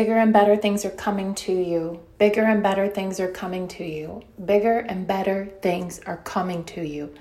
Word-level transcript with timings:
Bigger 0.00 0.16
and 0.16 0.32
better 0.32 0.56
things 0.56 0.86
are 0.86 0.90
coming 0.90 1.34
to 1.34 1.52
you. 1.52 2.00
Bigger 2.16 2.44
and 2.44 2.62
better 2.62 2.88
things 2.88 3.20
are 3.20 3.30
coming 3.30 3.68
to 3.68 3.84
you. 3.84 4.22
Bigger 4.42 4.78
and 4.78 5.06
better 5.06 5.52
things 5.60 6.00
are 6.06 6.16
coming 6.16 6.64
to 6.64 6.82
you. 6.82 7.14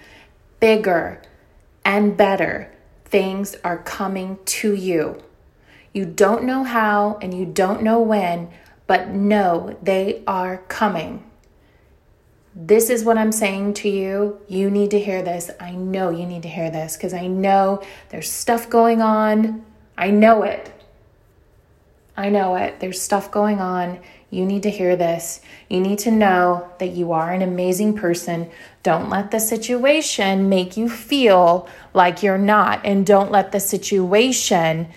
Bigger 0.61 1.21
and 1.83 2.15
better 2.15 2.73
things 3.03 3.57
are 3.65 3.79
coming 3.79 4.39
to 4.45 4.73
you. 4.73 5.21
You 5.91 6.05
don't 6.05 6.45
know 6.45 6.63
how 6.63 7.19
and 7.21 7.33
you 7.33 7.45
don't 7.45 7.83
know 7.83 7.99
when, 7.99 8.49
but 8.87 9.09
know 9.09 9.77
they 9.83 10.23
are 10.25 10.59
coming. 10.69 11.29
This 12.55 12.89
is 12.89 13.03
what 13.03 13.17
I'm 13.17 13.33
saying 13.33 13.73
to 13.73 13.89
you. 13.89 14.39
You 14.47 14.71
need 14.71 14.91
to 14.91 14.99
hear 15.01 15.21
this. 15.21 15.51
I 15.59 15.71
know 15.71 16.11
you 16.11 16.25
need 16.25 16.43
to 16.43 16.49
hear 16.49 16.71
this 16.71 16.95
because 16.95 17.13
I 17.13 17.27
know 17.27 17.83
there's 18.07 18.31
stuff 18.31 18.69
going 18.69 19.01
on. 19.01 19.65
I 19.97 20.11
know 20.11 20.43
it. 20.43 20.78
I 22.19 22.27
know 22.27 22.55
it. 22.55 22.81
There's 22.81 23.01
stuff 23.01 23.31
going 23.31 23.61
on. 23.61 23.97
You 24.29 24.45
need 24.45 24.63
to 24.63 24.69
hear 24.69 24.97
this. 24.97 25.39
You 25.69 25.79
need 25.79 25.99
to 25.99 26.11
know 26.11 26.69
that 26.77 26.89
you 26.89 27.13
are 27.13 27.31
an 27.31 27.41
amazing 27.41 27.95
person. 27.95 28.51
Don't 28.83 29.09
let 29.09 29.31
the 29.31 29.39
situation 29.39 30.49
make 30.49 30.75
you 30.75 30.89
feel 30.89 31.69
like 31.93 32.21
you're 32.21 32.37
not. 32.37 32.81
And 32.83 33.05
don't 33.05 33.31
let 33.31 33.53
the 33.53 33.61
situation 33.61 34.89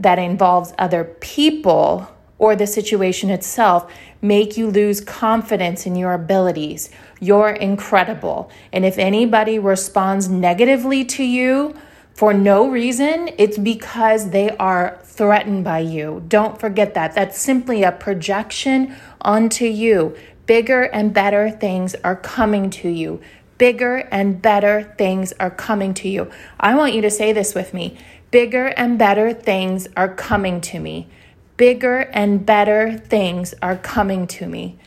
that 0.00 0.18
involves 0.18 0.74
other 0.76 1.04
people 1.04 2.10
or 2.38 2.56
the 2.56 2.66
situation 2.66 3.30
itself 3.30 3.88
make 4.20 4.56
you 4.56 4.68
lose 4.68 5.00
confidence 5.00 5.86
in 5.86 5.94
your 5.94 6.12
abilities. 6.12 6.90
You're 7.20 7.50
incredible. 7.50 8.50
And 8.72 8.84
if 8.84 8.98
anybody 8.98 9.60
responds 9.60 10.28
negatively 10.28 11.04
to 11.04 11.22
you 11.22 11.76
for 12.14 12.32
no 12.32 12.70
reason, 12.70 13.30
it's 13.38 13.58
because 13.58 14.30
they 14.30 14.50
are 14.56 15.00
threatened 15.02 15.64
by 15.64 15.80
you. 15.80 16.22
Don't 16.28 16.60
forget 16.60 16.94
that. 16.94 17.14
That's 17.14 17.40
simply 17.40 17.82
a 17.82 17.90
projection 17.90 18.94
onto 19.20 19.64
you. 19.64 20.16
Bigger 20.46 20.82
and 20.82 21.12
better 21.12 21.50
things 21.50 21.96
are 22.04 22.14
coming 22.14 22.70
to 22.70 22.88
you. 22.88 23.20
Bigger 23.58 24.08
and 24.12 24.40
better 24.40 24.94
things 24.96 25.32
are 25.40 25.50
coming 25.50 25.92
to 25.94 26.08
you. 26.08 26.30
I 26.60 26.76
want 26.76 26.94
you 26.94 27.02
to 27.02 27.10
say 27.10 27.32
this 27.32 27.52
with 27.52 27.74
me. 27.74 27.98
Bigger 28.30 28.66
and 28.66 28.96
better 28.96 29.32
things 29.32 29.88
are 29.96 30.12
coming 30.12 30.60
to 30.62 30.78
me. 30.78 31.08
Bigger 31.56 31.98
and 32.12 32.46
better 32.46 32.96
things 32.96 33.54
are 33.60 33.76
coming 33.76 34.28
to 34.28 34.46
me. 34.46 34.78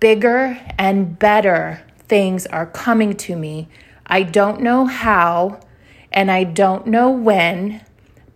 Bigger 0.00 0.58
and 0.76 1.18
better 1.18 1.82
things 2.08 2.46
are 2.46 2.66
coming 2.66 3.16
to 3.16 3.36
me. 3.36 3.68
I 4.06 4.24
don't 4.24 4.60
know 4.60 4.86
how 4.86 5.60
and 6.14 6.30
I 6.30 6.44
don't 6.44 6.86
know 6.86 7.10
when, 7.10 7.84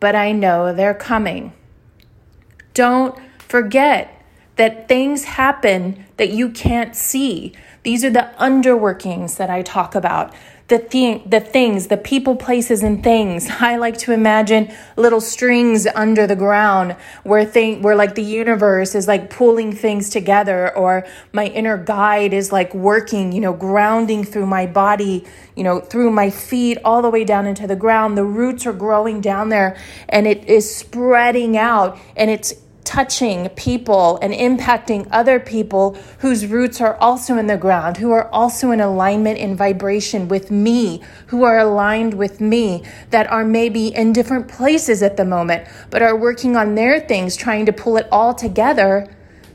but 0.01 0.15
I 0.15 0.33
know 0.33 0.75
they're 0.75 0.93
coming. 0.93 1.53
Don't 2.75 3.17
forget 3.39 4.23
that 4.57 4.89
things 4.89 5.25
happen 5.25 6.05
that 6.17 6.31
you 6.31 6.51
can't 6.51 6.95
see. 6.95 7.55
These 7.89 8.05
are 8.05 8.11
the 8.11 8.29
underworkings 8.39 9.39
that 9.39 9.49
I 9.49 9.63
talk 9.63 9.95
about 9.95 10.35
the 10.69 10.79
thing, 10.79 11.23
the 11.25 11.41
things, 11.41 11.87
the 11.87 11.97
people, 11.97 12.37
places, 12.37 12.83
and 12.83 13.03
things. 13.03 13.49
I 13.61 13.77
like 13.77 13.97
to 14.01 14.13
imagine 14.13 14.71
little 14.97 15.23
strings 15.23 15.87
under 15.87 16.27
the 16.27 16.37
ground 16.37 16.97
where 17.23 17.47
thing, 17.47 17.81
where 17.81 17.97
like 17.97 18.15
the 18.15 18.23
universe 18.23 18.95
is 18.95 19.09
like 19.09 19.31
pulling 19.31 19.73
things 19.73 20.11
together, 20.11 20.77
or 20.77 21.07
my 21.33 21.47
inner 21.47 21.79
guide 21.79 22.35
is 22.35 22.53
like 22.53 22.75
working, 22.75 23.33
you 23.33 23.41
know, 23.41 23.55
grounding 23.55 24.23
through 24.23 24.45
my 24.45 24.67
body, 24.67 25.25
you 25.57 25.65
know, 25.65 25.81
through 25.81 26.11
my 26.11 26.29
feet 26.29 26.77
all 26.85 27.01
the 27.01 27.09
way 27.09 27.25
down 27.25 27.47
into 27.47 27.67
the 27.67 27.75
ground. 27.75 28.19
The 28.19 28.25
roots 28.25 28.67
are 28.67 28.75
growing 28.75 29.23
down 29.23 29.49
there, 29.49 29.79
and 30.11 30.27
it 30.27 30.45
is 30.45 30.77
spreading 30.77 31.57
out, 31.57 31.99
and 32.15 32.29
it's 32.29 32.53
touching 32.89 33.51
people 33.51 34.19
and 34.23 34.33
impacting 34.33 35.07
other 35.11 35.39
people 35.39 35.95
whose 36.21 36.47
roots 36.47 36.81
are 36.81 36.97
also 36.97 37.37
in 37.37 37.47
the 37.47 37.57
ground, 37.59 37.99
who 37.99 38.13
are 38.13 38.27
also 38.31 38.71
in 38.71 38.81
alignment 38.81 39.39
and 39.39 39.59
vibration 39.59 40.27
with 40.27 40.51
me, 40.51 41.03
who 41.27 41.45
are 41.45 41.59
aligned 41.59 42.15
with 42.15 42.41
me, 42.41 42.83
that 43.11 43.31
are 43.31 43.45
maybe 43.45 43.89
in 43.89 44.15
different 44.15 44.49
places 44.49 45.03
at 45.03 45.19
the 45.19 45.25
moment, 45.27 45.69
but 45.91 46.01
are 46.01 46.17
working 46.17 46.57
on 46.57 46.77
their 46.77 46.99
things, 46.99 47.37
trying 47.37 47.67
to 47.67 47.75
pull 47.75 47.99
it 47.99 48.09
all 48.11 48.33
together 48.33 49.07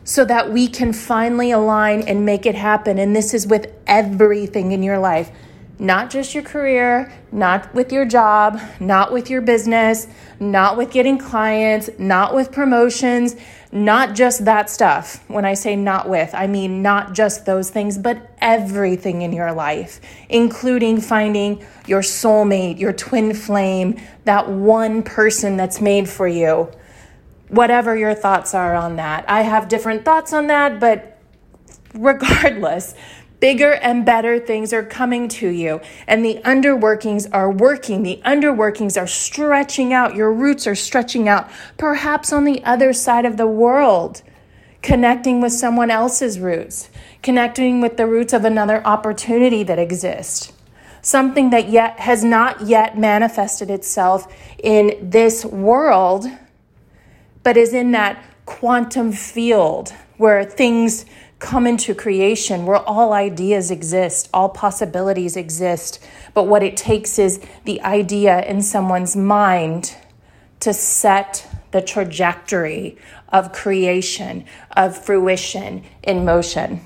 so 0.03 0.23
that 0.23 0.53
we 0.53 0.67
can 0.67 0.93
finally 0.93 1.49
align 1.49 2.03
and 2.03 2.23
make 2.23 2.45
it 2.45 2.53
happen. 2.53 2.99
And 2.99 3.15
this 3.15 3.33
is 3.33 3.47
with 3.47 3.65
everything 3.87 4.73
in 4.73 4.83
your 4.83 4.99
life 4.99 5.31
not 5.79 6.09
just 6.09 6.33
your 6.33 6.43
career, 6.43 7.11
not 7.31 7.73
with 7.73 7.91
your 7.91 8.05
job, 8.05 8.59
not 8.79 9.11
with 9.11 9.29
your 9.29 9.41
business, 9.41 10.07
not 10.39 10.77
with 10.77 10.91
getting 10.91 11.17
clients, 11.17 11.89
not 11.97 12.35
with 12.35 12.51
promotions, 12.51 13.35
not 13.71 14.13
just 14.13 14.45
that 14.45 14.69
stuff. 14.69 15.23
When 15.27 15.45
I 15.45 15.55
say 15.55 15.75
not 15.75 16.07
with, 16.07 16.35
I 16.35 16.45
mean 16.45 16.83
not 16.83 17.13
just 17.13 17.45
those 17.45 17.71
things, 17.71 17.97
but 17.97 18.35
everything 18.39 19.23
in 19.23 19.33
your 19.33 19.51
life, 19.51 19.99
including 20.29 21.01
finding 21.01 21.65
your 21.87 22.01
soulmate, 22.01 22.79
your 22.79 22.93
twin 22.93 23.33
flame, 23.33 23.99
that 24.25 24.47
one 24.47 25.01
person 25.01 25.57
that's 25.57 25.81
made 25.81 26.07
for 26.07 26.27
you. 26.27 26.71
Whatever 27.47 27.95
your 27.95 28.13
thoughts 28.13 28.53
are 28.53 28.75
on 28.75 28.97
that. 28.97 29.25
I 29.27 29.41
have 29.41 29.69
different 29.69 30.05
thoughts 30.05 30.33
on 30.33 30.47
that, 30.47 30.79
but 30.79 31.19
regardless, 31.93 32.95
Bigger 33.43 33.73
and 33.73 34.05
better 34.05 34.39
things 34.39 34.71
are 34.71 34.85
coming 34.85 35.27
to 35.27 35.49
you, 35.49 35.81
and 36.07 36.23
the 36.23 36.39
underworkings 36.45 37.27
are 37.33 37.51
working. 37.51 38.01
The 38.01 38.21
underworkings 38.23 38.97
are 38.97 39.05
stretching 39.05 39.91
out. 39.91 40.15
Your 40.15 40.31
roots 40.31 40.65
are 40.65 40.75
stretching 40.75 41.27
out, 41.27 41.51
perhaps 41.77 42.31
on 42.31 42.45
the 42.45 42.63
other 42.63 42.93
side 42.93 43.25
of 43.25 43.35
the 43.35 43.45
world, 43.45 44.21
connecting 44.81 45.41
with 45.41 45.51
someone 45.51 45.91
else's 45.91 46.39
roots, 46.39 46.89
connecting 47.21 47.81
with 47.81 47.97
the 47.97 48.07
roots 48.07 48.31
of 48.31 48.45
another 48.45 48.81
opportunity 48.87 49.61
that 49.63 49.77
exists. 49.77 50.53
Something 51.01 51.49
that 51.49 51.67
yet 51.67 51.99
has 51.99 52.23
not 52.23 52.61
yet 52.61 52.97
manifested 52.97 53.69
itself 53.69 54.33
in 54.63 54.97
this 55.01 55.43
world, 55.43 56.27
but 57.43 57.57
is 57.57 57.73
in 57.73 57.91
that 57.91 58.23
quantum 58.45 59.11
field 59.11 59.91
where 60.15 60.45
things 60.45 61.05
come 61.43 61.67
into 61.67 61.93
creation 61.93 62.65
where 62.65 62.77
all 62.77 63.11
ideas 63.11 63.69
exist, 63.69 64.29
all 64.33 64.47
possibilities 64.47 65.35
exist. 65.35 65.99
But 66.33 66.47
what 66.47 66.63
it 66.63 66.77
takes 66.77 67.19
is 67.19 67.41
the 67.65 67.81
idea 67.81 68.43
in 68.45 68.61
someone's 68.61 69.15
mind 69.15 69.95
to 70.61 70.73
set 70.73 71.45
the 71.71 71.81
trajectory 71.81 72.97
of 73.27 73.51
creation, 73.51 74.45
of 74.71 74.97
fruition 74.97 75.83
in 76.01 76.23
motion. 76.23 76.79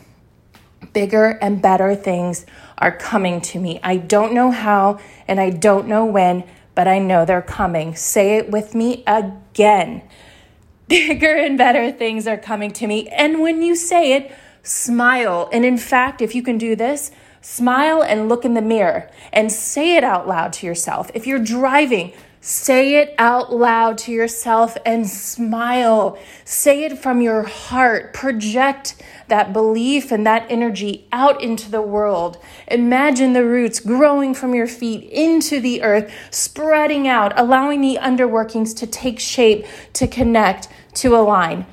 Bigger 0.91 1.37
and 1.39 1.61
better 1.61 1.93
things 1.93 2.47
are 2.79 2.97
coming 2.97 3.39
to 3.41 3.59
me. 3.59 3.79
I 3.83 3.97
don't 3.97 4.33
know 4.33 4.49
how 4.49 4.99
and 5.27 5.39
I 5.39 5.51
don't 5.51 5.87
know 5.87 6.03
when, 6.05 6.43
but 6.73 6.87
I 6.87 6.97
know 6.97 7.25
they're 7.25 7.43
coming. 7.43 7.95
Say 7.95 8.37
it 8.37 8.49
with 8.49 8.73
me 8.73 9.03
again. 9.05 10.01
Bigger 10.87 11.35
and 11.35 11.59
better 11.59 11.91
things 11.91 12.25
are 12.25 12.37
coming 12.37 12.71
to 12.71 12.87
me. 12.87 13.07
And 13.09 13.39
when 13.39 13.61
you 13.61 13.75
say 13.75 14.13
it, 14.13 14.31
smile. 14.67 15.49
And 15.51 15.65
in 15.65 15.77
fact, 15.77 16.21
if 16.21 16.35
you 16.35 16.43
can 16.43 16.57
do 16.57 16.75
this, 16.75 17.11
smile 17.41 18.03
and 18.03 18.29
look 18.29 18.45
in 18.45 18.53
the 18.53 18.61
mirror 18.61 19.09
and 19.31 19.51
say 19.51 19.95
it 19.95 20.03
out 20.03 20.27
loud 20.27 20.53
to 20.53 20.65
yourself. 20.65 21.09
If 21.13 21.25
you're 21.25 21.39
driving, 21.39 22.13
say 22.41 22.95
it 22.95 23.15
out 23.17 23.53
loud 23.53 23.97
to 23.99 24.11
yourself 24.11 24.77
and 24.85 25.07
smile. 25.07 26.17
Say 26.43 26.83
it 26.83 26.97
from 26.97 27.21
your 27.21 27.43
heart. 27.43 28.13
Project 28.13 29.01
that 29.27 29.53
belief 29.53 30.11
and 30.11 30.25
that 30.25 30.45
energy 30.49 31.07
out 31.11 31.41
into 31.41 31.71
the 31.71 31.81
world. 31.81 32.37
Imagine 32.67 33.33
the 33.33 33.45
roots 33.45 33.79
growing 33.79 34.33
from 34.33 34.53
your 34.53 34.67
feet 34.67 35.09
into 35.09 35.59
the 35.59 35.83
earth, 35.83 36.11
spreading 36.31 37.07
out, 37.07 37.37
allowing 37.37 37.81
the 37.81 37.97
underworkings 38.01 38.75
to 38.77 38.87
take 38.87 39.19
shape, 39.19 39.65
to 39.93 40.07
connect, 40.07 40.67
to 40.93 41.15
align 41.15 41.65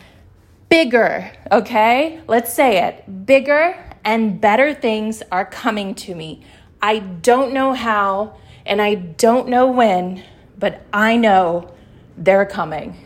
bigger, 0.74 1.30
okay? 1.50 2.20
Let's 2.26 2.52
say 2.52 2.84
it. 2.84 3.26
Bigger 3.26 3.96
and 4.04 4.40
better 4.40 4.74
things 4.74 5.22
are 5.32 5.44
coming 5.44 5.94
to 5.96 6.14
me. 6.14 6.42
I 6.82 6.98
don't 6.98 7.52
know 7.52 7.72
how 7.72 8.36
and 8.66 8.80
I 8.80 8.94
don't 8.94 9.48
know 9.48 9.70
when, 9.70 10.22
but 10.58 10.82
I 10.92 11.16
know 11.16 11.74
they're 12.16 12.46
coming. 12.46 12.96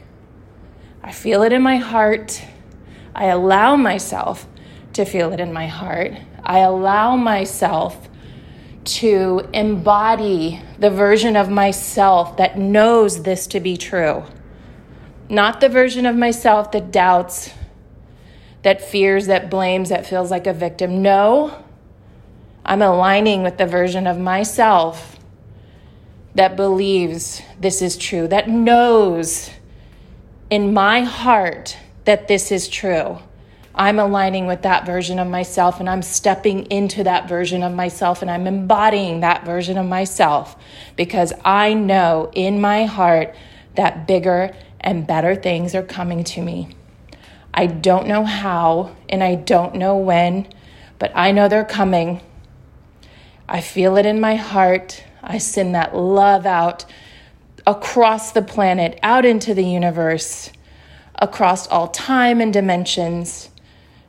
I 1.02 1.12
feel 1.12 1.42
it 1.42 1.52
in 1.52 1.62
my 1.62 1.76
heart. 1.76 2.42
I 3.14 3.26
allow 3.26 3.76
myself 3.76 4.46
to 4.92 5.04
feel 5.04 5.32
it 5.32 5.40
in 5.40 5.52
my 5.52 5.66
heart. 5.66 6.12
I 6.44 6.60
allow 6.60 7.16
myself 7.16 8.08
to 8.84 9.48
embody 9.52 10.62
the 10.78 10.90
version 10.90 11.36
of 11.36 11.50
myself 11.50 12.36
that 12.38 12.58
knows 12.58 13.22
this 13.22 13.46
to 13.48 13.60
be 13.60 13.76
true. 13.76 14.24
Not 15.28 15.60
the 15.60 15.68
version 15.68 16.06
of 16.06 16.16
myself 16.16 16.72
that 16.72 16.90
doubts 16.90 17.52
that 18.68 18.82
fears, 18.82 19.28
that 19.28 19.48
blames, 19.48 19.88
that 19.88 20.04
feels 20.04 20.30
like 20.30 20.46
a 20.46 20.52
victim. 20.52 21.00
No, 21.00 21.64
I'm 22.66 22.82
aligning 22.82 23.42
with 23.42 23.56
the 23.56 23.64
version 23.64 24.06
of 24.06 24.18
myself 24.18 25.18
that 26.34 26.54
believes 26.54 27.40
this 27.58 27.80
is 27.80 27.96
true, 27.96 28.28
that 28.28 28.46
knows 28.46 29.48
in 30.50 30.74
my 30.74 31.00
heart 31.00 31.78
that 32.04 32.28
this 32.28 32.52
is 32.52 32.68
true. 32.68 33.18
I'm 33.74 33.98
aligning 33.98 34.46
with 34.46 34.60
that 34.60 34.84
version 34.84 35.18
of 35.18 35.28
myself 35.28 35.80
and 35.80 35.88
I'm 35.88 36.02
stepping 36.02 36.66
into 36.66 37.04
that 37.04 37.26
version 37.26 37.62
of 37.62 37.72
myself 37.72 38.20
and 38.20 38.30
I'm 38.30 38.46
embodying 38.46 39.20
that 39.20 39.46
version 39.46 39.78
of 39.78 39.86
myself 39.86 40.56
because 40.94 41.32
I 41.42 41.72
know 41.72 42.30
in 42.34 42.60
my 42.60 42.84
heart 42.84 43.34
that 43.76 44.06
bigger 44.06 44.54
and 44.78 45.06
better 45.06 45.34
things 45.34 45.74
are 45.74 45.82
coming 45.82 46.22
to 46.24 46.42
me. 46.42 46.74
I 47.58 47.66
don't 47.66 48.06
know 48.06 48.24
how 48.24 48.94
and 49.08 49.20
I 49.20 49.34
don't 49.34 49.74
know 49.74 49.96
when, 49.96 50.46
but 51.00 51.10
I 51.16 51.32
know 51.32 51.48
they're 51.48 51.64
coming. 51.64 52.20
I 53.48 53.60
feel 53.60 53.96
it 53.96 54.06
in 54.06 54.20
my 54.20 54.36
heart. 54.36 55.02
I 55.24 55.38
send 55.38 55.74
that 55.74 55.92
love 55.92 56.46
out 56.46 56.84
across 57.66 58.30
the 58.30 58.42
planet, 58.42 58.96
out 59.02 59.24
into 59.26 59.54
the 59.54 59.64
universe, 59.64 60.52
across 61.16 61.66
all 61.66 61.88
time 61.88 62.40
and 62.40 62.52
dimensions, 62.52 63.50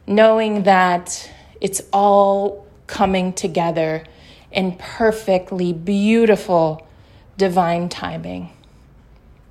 knowing 0.05 0.61
that 0.61 1.31
it's 1.59 1.81
all 1.91 2.67
coming 2.85 3.33
together 3.33 4.03
in 4.51 4.75
perfectly 4.77 5.73
beautiful 5.73 6.87
divine 7.35 7.89
timing. 7.89 8.51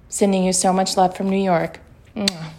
Sending 0.08 0.44
you 0.44 0.52
so 0.52 0.72
much 0.72 0.96
love 0.96 1.16
from 1.16 1.28
New 1.28 1.42
York. 1.42 1.80
Mwah. 2.14 2.52